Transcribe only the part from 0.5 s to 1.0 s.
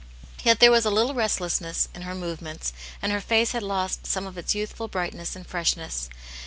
there was a